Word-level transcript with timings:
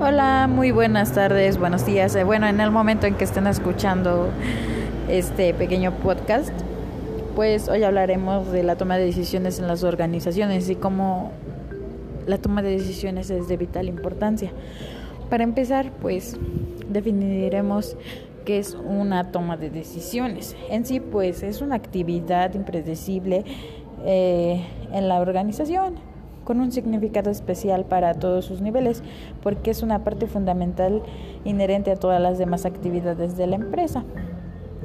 Hola, 0.00 0.48
muy 0.50 0.72
buenas 0.72 1.12
tardes, 1.12 1.56
buenos 1.56 1.86
días. 1.86 2.16
Eh, 2.16 2.24
bueno, 2.24 2.48
en 2.48 2.60
el 2.60 2.72
momento 2.72 3.06
en 3.06 3.14
que 3.14 3.22
estén 3.22 3.46
escuchando 3.46 4.28
este 5.08 5.54
pequeño 5.54 5.92
podcast, 5.92 6.50
pues 7.36 7.68
hoy 7.68 7.84
hablaremos 7.84 8.50
de 8.50 8.64
la 8.64 8.74
toma 8.74 8.96
de 8.96 9.04
decisiones 9.04 9.60
en 9.60 9.68
las 9.68 9.84
organizaciones 9.84 10.68
y 10.68 10.74
cómo 10.74 11.30
la 12.26 12.38
toma 12.38 12.60
de 12.60 12.70
decisiones 12.70 13.30
es 13.30 13.46
de 13.46 13.56
vital 13.56 13.86
importancia. 13.86 14.50
Para 15.30 15.44
empezar, 15.44 15.92
pues 16.02 16.36
definiremos 16.88 17.96
qué 18.44 18.58
es 18.58 18.74
una 18.74 19.30
toma 19.30 19.56
de 19.56 19.70
decisiones. 19.70 20.56
En 20.70 20.84
sí, 20.84 20.98
pues 20.98 21.44
es 21.44 21.62
una 21.62 21.76
actividad 21.76 22.52
impredecible 22.54 23.44
eh, 24.04 24.60
en 24.92 25.06
la 25.06 25.20
organización 25.20 26.13
con 26.44 26.60
un 26.60 26.72
significado 26.72 27.30
especial 27.30 27.84
para 27.84 28.14
todos 28.14 28.44
sus 28.44 28.60
niveles, 28.60 29.02
porque 29.42 29.70
es 29.70 29.82
una 29.82 30.04
parte 30.04 30.26
fundamental 30.26 31.02
inherente 31.44 31.90
a 31.90 31.96
todas 31.96 32.20
las 32.20 32.38
demás 32.38 32.66
actividades 32.66 33.36
de 33.36 33.46
la 33.46 33.56
empresa. 33.56 34.04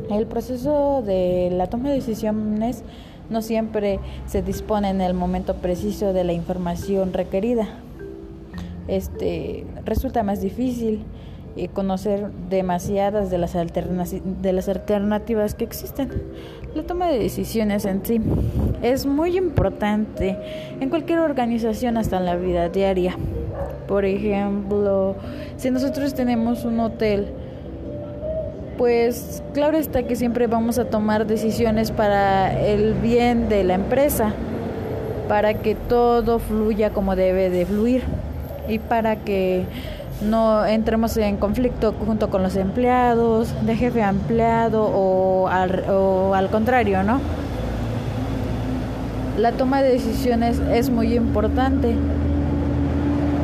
El 0.10 0.26
proceso 0.26 1.02
de 1.02 1.50
la 1.52 1.68
toma 1.68 1.90
de 1.90 1.96
decisiones 1.96 2.84
no 3.30 3.42
siempre 3.42 4.00
se 4.26 4.42
dispone 4.42 4.90
en 4.90 5.02
el 5.02 5.14
momento 5.14 5.56
preciso 5.56 6.14
de 6.14 6.24
la 6.24 6.34
información 6.34 7.14
requerida. 7.14 7.68
Este 8.88 9.66
resulta 9.86 10.24
más 10.24 10.42
difícil 10.42 11.04
y 11.56 11.68
conocer 11.68 12.28
demasiadas 12.50 13.30
de 13.30 13.38
las, 13.38 13.54
de 13.54 14.54
las 14.54 14.70
alternativas 14.70 15.56
que 15.56 15.64
existen. 15.64 16.10
La 16.76 16.84
toma 16.84 17.08
de 17.08 17.20
decisiones 17.20 17.86
en 17.86 18.06
sí 18.06 18.22
es 18.82 19.06
muy 19.06 19.38
importante 19.38 20.38
en 20.80 20.90
cualquier 20.90 21.20
organización 21.20 21.98
hasta 21.98 22.18
en 22.18 22.26
la 22.26 22.36
vida 22.36 22.70
diaria. 22.70 23.18
Por 23.88 24.06
ejemplo, 24.06 25.16
si 25.58 25.72
nosotros 25.72 26.14
tenemos 26.14 26.64
un 26.64 26.80
hotel, 26.80 27.28
pues 28.78 29.44
claro 29.54 29.78
está 29.78 30.04
que 30.04 30.16
siempre 30.16 30.48
vamos 30.48 30.80
a 30.80 30.86
tomar 30.86 31.28
decisiones 31.28 31.92
para 31.92 32.58
el 32.66 32.94
bien 32.94 33.50
de 33.50 33.64
la 33.64 33.74
empresa, 33.74 34.32
para 35.28 35.56
que 35.56 35.76
todo 35.76 36.40
fluya 36.40 36.92
como 36.92 37.16
debe 37.16 37.50
de 37.50 37.66
fluir 37.66 38.04
y 38.70 38.80
para 38.80 39.18
que 39.18 39.66
no 40.22 40.66
entremos 40.66 41.16
en 41.18 41.38
conflicto 41.38 41.94
junto 42.06 42.30
con 42.30 42.44
los 42.44 42.56
empleados, 42.56 43.54
de 43.66 43.76
jefe 43.76 44.04
a 44.04 44.10
empleado 44.10 44.84
o 44.84 45.48
al, 45.48 45.86
o 45.90 46.34
al 46.34 46.50
contrario, 46.50 47.04
¿no? 47.04 47.20
La 49.38 49.54
toma 49.54 49.82
de 49.82 49.94
decisiones 49.94 50.60
es 50.72 50.90
muy 50.90 51.16
importante 51.16 51.96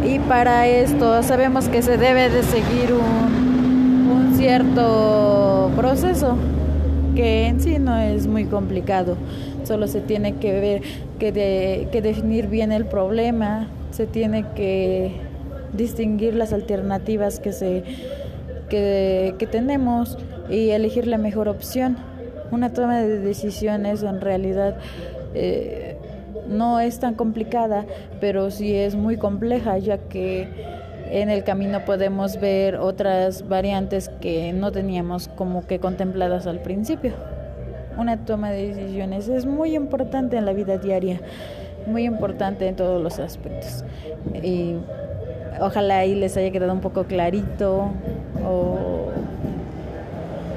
y 0.06 0.20
para 0.20 0.68
esto 0.68 1.24
sabemos 1.24 1.70
que 1.70 1.82
se 1.82 1.98
debe 1.98 2.30
de 2.30 2.44
seguir 2.44 2.94
un, 2.94 4.10
un 4.12 4.36
cierto 4.36 5.72
proceso 5.76 6.36
que 7.16 7.48
en 7.48 7.62
sí 7.62 7.80
no 7.80 7.98
es 7.98 8.28
muy 8.28 8.46
complicado, 8.46 9.16
solo 9.64 9.88
se 9.88 10.02
tiene 10.02 10.36
que 10.36 10.60
ver 10.60 10.82
que, 11.18 11.32
de, 11.32 11.88
que 11.92 12.02
definir 12.02 12.48
bien 12.48 12.72
el 12.72 12.86
problema, 12.86 13.68
se 13.92 14.06
tiene 14.06 14.46
que 14.54 15.14
distinguir 15.76 16.36
las 16.36 16.54
alternativas 16.54 17.40
que, 17.40 17.52
se, 17.52 17.84
que, 18.70 19.48
tenemos 19.52 20.18
y 20.50 20.70
elegir 20.70 21.08
la 21.08 21.18
mejor 21.18 21.48
opción. 21.48 21.98
Una 22.52 22.74
toma 22.74 23.02
de 23.02 23.20
decisiones 23.20 24.04
en 24.04 24.22
realidad 24.22 24.78
eh, 25.34 25.98
no 26.48 26.80
es 26.80 27.00
tan 27.00 27.16
complicada, 27.16 27.86
pero 28.20 28.52
sí 28.52 28.76
es 28.76 28.96
muy 28.96 29.18
compleja, 29.18 29.78
ya 29.78 29.98
que 29.98 30.48
en 31.10 31.30
el 31.30 31.44
camino 31.44 31.86
podemos 31.86 32.40
ver 32.40 32.78
otras 32.78 33.48
variantes 33.48 34.10
que 34.22 34.54
no 34.54 34.72
teníamos 34.72 35.28
como 35.28 35.66
que 35.66 35.80
contempladas 35.80 36.48
al 36.48 36.60
principio. 36.60 37.14
Una 37.98 38.26
toma 38.26 38.52
de 38.52 38.74
decisiones 38.74 39.30
es 39.30 39.46
muy 39.46 39.76
importante 39.76 40.38
en 40.38 40.46
la 40.46 40.54
vida 40.54 40.78
diaria, 40.78 41.22
muy 41.88 42.04
importante 42.04 42.68
en 42.68 42.76
todos 42.76 43.02
los 43.02 43.20
aspectos. 43.20 43.86
Ojalá 45.60 46.00
ahí 46.00 46.16
les 46.16 46.36
haya 46.38 46.52
quedado 46.52 46.74
un 46.74 46.82
poco 46.82 47.04
clarito. 47.04 47.90
O 48.46 49.10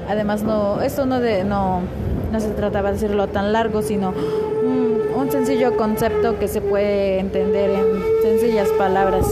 además 0.09 0.43
no, 0.43 0.81
esto 0.81 1.07
no 1.07 1.21
de 1.21 1.45
no, 1.45 1.81
no 2.33 2.41
se 2.41 2.51
trataba 2.51 2.91
de 2.91 2.97
hacerlo 2.97 3.29
tan 3.29 3.53
largo, 3.53 3.83
sino 3.83 4.13
un, 4.65 5.01
un 5.15 5.31
sencillo 5.31 5.77
concepto 5.77 6.39
que 6.39 6.49
se 6.49 6.61
puede 6.61 7.19
entender 7.19 7.71
en 7.71 8.23
sencillas 8.23 8.69
palabras. 8.79 9.27